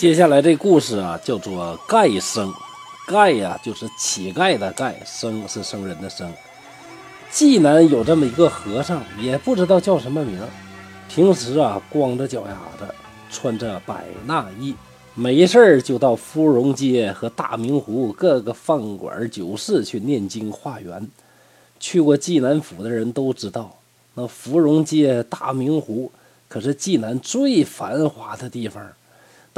[0.00, 2.50] 接下来这故事啊，叫做盖生。
[3.06, 6.32] 盖呀，就是乞丐的盖；生是生人的生。
[7.30, 10.40] 济南有这么一个和尚，也不知道叫什么名。
[11.06, 12.94] 平时啊，光着脚丫子，
[13.30, 14.74] 穿着百衲衣，
[15.14, 21.06] 没事儿就到芙蓉街和大明湖各个饭馆酒肆去念经化缘。
[21.78, 23.76] 去过济南府的人都知道，
[24.14, 26.10] 那芙蓉街、大明湖
[26.48, 28.82] 可是济南最繁华的地方。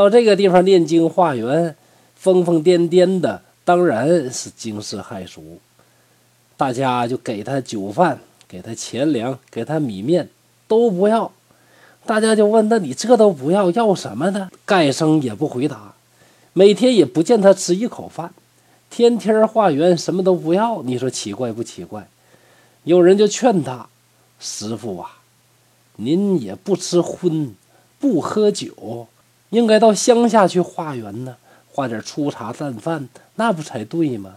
[0.00, 1.76] 到这个地方念经化缘，
[2.16, 5.58] 疯疯癫癫的，当然是惊世骇俗。
[6.56, 8.18] 大家就给他酒饭，
[8.48, 10.30] 给他钱粮，给他米面，
[10.66, 11.30] 都不要。
[12.06, 15.92] 大家就问：“那你这都不要，要什么呢？”盖生也不回答，
[16.54, 18.32] 每天也不见他吃一口饭，
[18.88, 20.82] 天天化缘，什么都不要。
[20.82, 22.08] 你说奇怪不奇怪？
[22.84, 23.86] 有人就劝他
[24.40, 25.18] ：“师傅啊，
[25.96, 27.54] 您也不吃荤，
[27.98, 29.06] 不喝酒。”
[29.50, 31.36] 应该到乡下去化缘呢，
[31.70, 34.36] 化点粗茶淡饭，那不才对吗？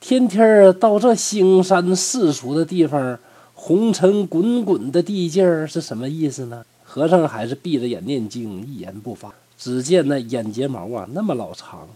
[0.00, 3.18] 天天到这腥山世俗的地方，
[3.54, 6.64] 红尘滚滚的地界儿是什么意思呢？
[6.84, 9.32] 和尚还是闭着眼念经，一言不发。
[9.56, 11.88] 只见那眼睫毛啊，那么老长，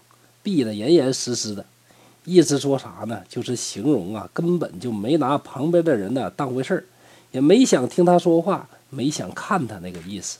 [0.42, 1.64] 闭得严严实实的，
[2.24, 3.20] 意思说啥呢？
[3.28, 6.84] 就是形容啊，根本就没拿旁边的人呢当回事儿，
[7.32, 10.38] 也没想听他说话，没想看他那个意思。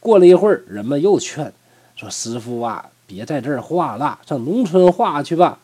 [0.00, 1.52] 过了一会儿，人们又劝
[1.94, 5.58] 说：“师傅啊，别在这儿画了，上农村画去吧。”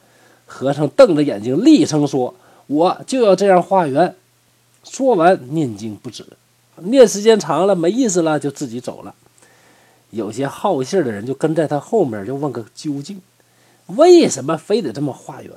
[0.44, 2.34] 和尚瞪着眼睛，厉声说
[2.68, 4.14] ：“我就要这样化缘。”
[4.84, 6.24] 说完，念经不止，
[6.76, 9.14] 念时间长了没意思了，就自己走了。
[10.10, 13.20] 有些好信的人就跟在他后面，就问个究竟：
[13.86, 15.52] 为什么非得这么化缘？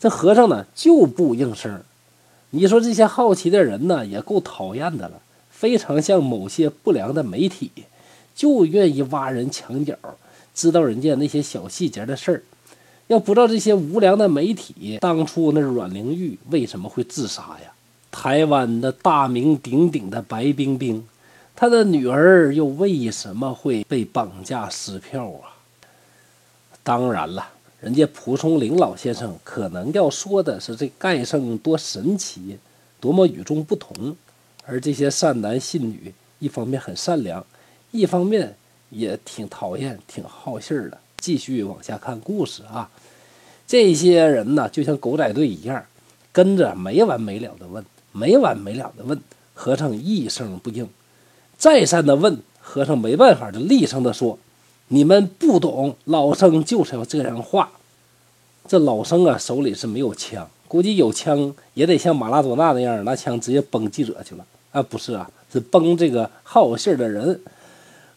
[0.00, 1.80] 这和尚呢就不应声。
[2.50, 5.20] 你说这些好奇的人呢，也够讨厌的了。
[5.50, 7.70] 非常像某些不良的媒体，
[8.34, 9.96] 就愿意挖人墙角，
[10.54, 12.42] 知道人家那些小细节的事儿。
[13.06, 17.72] 要不知道这些无良的媒体，当初那阮玲玉为什么会自杀呀？
[18.10, 21.06] 台湾的大名鼎鼎的白冰冰，
[21.54, 25.52] 她的女儿又为什么会被绑架撕票啊？
[26.82, 27.48] 当然了，
[27.80, 32.58] 人家蒲松龄老先生可能要说的是这盖圣多神奇，
[33.00, 34.16] 多么与众不同。
[34.64, 37.44] 而这些善男信女，一方面很善良，
[37.94, 38.56] 一方面
[38.90, 40.98] 也挺讨厌、挺好信儿的。
[41.18, 42.90] 继续往下看故事啊，
[43.68, 45.80] 这些人呢，就像狗仔队一样，
[46.32, 49.18] 跟着没完没了的问，没完没了的问。
[49.54, 50.88] 和尚一声不应，
[51.56, 54.40] 再三的问，和尚没办法，就厉声的说
[54.88, 57.70] ：“你们不懂，老僧就是要这样画。”
[58.66, 64.44] 这老僧啊，手里是没有枪，估计有枪也得像马拉多纳那样，拿枪直接崩记者去了。
[64.72, 67.40] 啊，不是啊，是崩这个好信儿的人。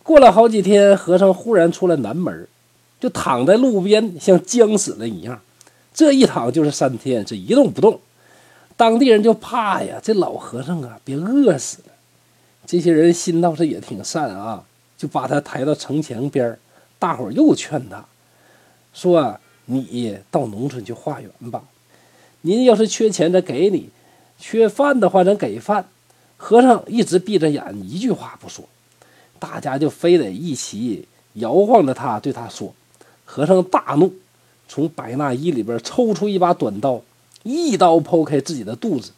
[0.07, 2.47] 过了好几天，和尚忽然出了南门，
[2.97, 5.41] 就躺在路边，像僵死了一样。
[5.93, 7.99] 这一躺就是三天，是一动不动。
[8.77, 11.91] 当地人就怕呀，这老和尚啊，别饿死了。
[12.65, 14.63] 这些人心倒是也挺善啊，
[14.97, 16.57] 就把他抬到城墙边。
[16.97, 18.05] 大伙又劝他
[18.93, 19.37] 说
[19.67, 21.63] ：“你到农村去化缘吧。
[22.43, 23.89] 您要是缺钱，咱给你；
[24.39, 25.89] 缺饭的话，咱给饭。”
[26.37, 28.63] 和尚一直闭着眼，一句话不说，
[29.39, 32.73] 大家就非得一起摇晃着他，对他说
[33.25, 34.13] ：“和尚大怒，
[34.67, 37.01] 从百衲衣里边抽出一把短刀，
[37.43, 39.11] 一刀剖开自己的肚子，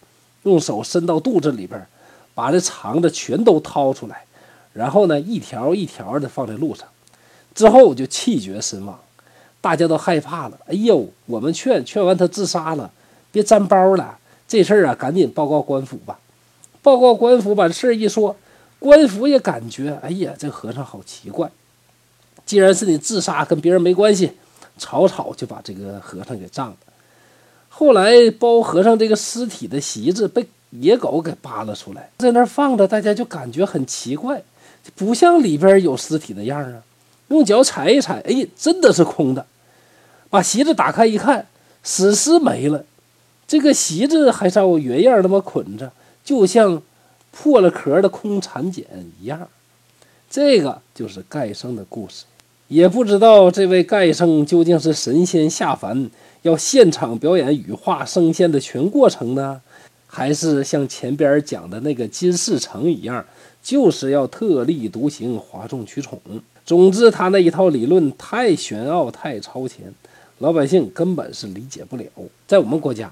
[0.44, 1.88] 用手伸到肚子里边，
[2.36, 4.26] 把这肠子全都掏出来，
[4.74, 6.88] 然后呢，一条一条的放在路上，
[7.56, 9.00] 之后就气绝身亡。
[9.62, 10.58] 大家都害怕了。
[10.68, 12.92] 哎呦，我们劝劝完他自杀了，
[13.32, 14.18] 别沾包了。
[14.48, 16.20] 这事儿啊，赶紧报告官府吧。”
[16.82, 18.34] 报告官府，把事儿一说，
[18.80, 21.52] 官府也感觉，哎呀，这和尚好奇怪。
[22.46, 24.32] 既然是你自杀，跟别人没关系，
[24.78, 26.78] 草草就把这个和尚给葬了。
[27.68, 34.42] 后来包和尚这个尸体的席子被野狗给扒了出来，在那儿放着，大家就感觉很奇怪，
[34.96, 36.82] 不像里边有尸体的样啊。
[37.28, 39.46] 用脚踩一踩，哎，真的是空的。
[40.32, 41.46] 把席子打开一看，
[41.84, 42.84] 死尸没了，
[43.48, 45.92] 这个席子还照原样那么捆着。
[46.24, 46.82] 就像
[47.32, 48.86] 破了壳的空蚕茧
[49.22, 49.48] 一样，
[50.30, 52.26] 这个就是盖生的故事。
[52.68, 56.10] 也不知道这位盖生究竟是神仙下凡，
[56.44, 59.60] 要现场表演羽化升仙的全过程呢，
[60.06, 63.26] 还是像前边讲的那个金世成一样，
[63.64, 66.22] 就是要特立独行、哗众取宠。
[66.64, 69.92] 总之，他那一套理论太玄奥、太超前，
[70.38, 72.06] 老百姓根本是理解不了。
[72.46, 73.12] 在我们国家，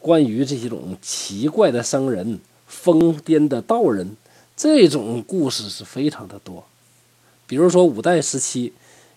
[0.00, 2.40] 关于这些种奇怪的僧人。
[2.66, 4.16] 疯癫的道人，
[4.56, 6.64] 这种故事是非常的多。
[7.46, 8.72] 比如说，五代时期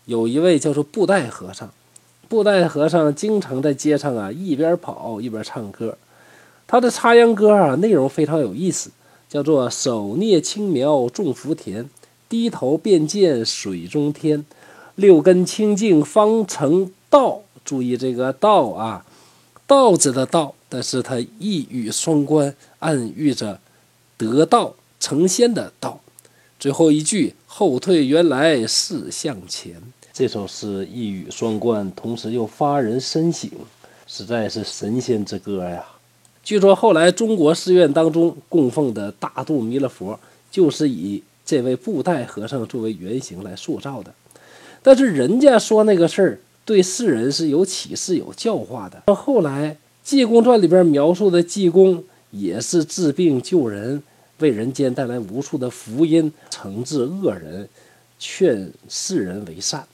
[0.06, 1.72] 有一位叫做布袋和尚。
[2.28, 5.98] 布袋和尚经常在街上啊一边跑一边唱歌，
[6.68, 8.92] 他的插秧歌啊内容非常有意思，
[9.28, 11.90] 叫做“手捏青苗种福田，
[12.30, 14.46] 低头便见水中天，
[14.94, 17.42] 六根清净方成道”。
[17.66, 19.06] 注意这个“道”啊
[19.66, 23.60] ，“道”字的“道”，但是它一语双关，暗喻着
[24.16, 26.00] 得道成仙的道。
[26.60, 29.82] 最后一句“后退原来是向前”。
[30.14, 33.50] 这首诗一语双关，同时又发人深省，
[34.06, 35.84] 实在是神仙之歌呀！
[36.44, 40.20] 据说后来中国寺院当中供奉的大肚弥勒佛，
[40.52, 44.14] 就是以这位布袋和尚作为原型来塑造的。
[44.84, 49.02] 但是人家说那个事儿对世人是有启示、有教化的。
[49.06, 49.72] 到后来
[50.10, 54.02] 《济公传》里边描述的济公也是治病救人，
[54.40, 57.70] 为人间带来无数的福音，惩治恶人，
[58.18, 59.86] 劝世人为善。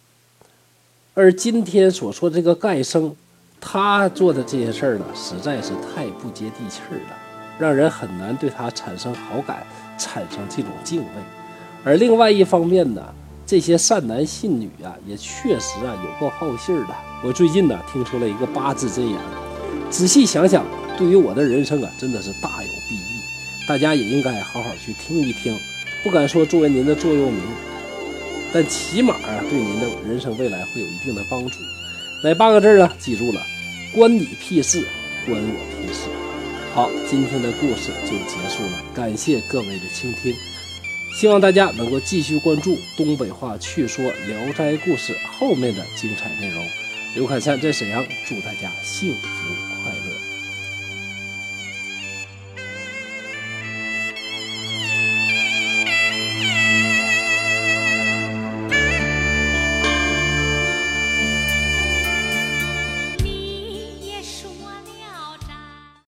[1.15, 3.13] 而今天所说这个盖生，
[3.59, 7.17] 他做的这些事儿呢，实在是太不接地气儿了，
[7.59, 9.67] 让人很难对他产生好感，
[9.97, 11.07] 产生这种敬畏。
[11.83, 13.03] 而另外一方面呢，
[13.45, 16.95] 这些善男信女啊，也确实啊有够好信儿的。
[17.21, 19.19] 我最近呢听出了一个八字真言，
[19.95, 20.65] 仔细想想，
[20.97, 23.65] 对于我的人生啊，真的是大有裨益。
[23.65, 25.57] 大家也应该好好去听一听，
[26.03, 27.41] 不敢说作为您的座右铭。
[28.51, 31.59] 但起码啊，对您的人生未来会有一定的帮助。
[32.25, 32.91] 哪八个字呢？
[32.99, 33.41] 记住了，
[33.93, 34.85] 关你屁事，
[35.25, 36.09] 关我屁事。
[36.73, 40.35] 好，今天的故事就结束了，感谢各位的倾听，
[41.17, 46.61] 希望大家能够继续关注东北话趣说《聊斋故事》后面的精彩内容。
[47.15, 49.54] 刘凯灿在沈阳，祝大家幸福。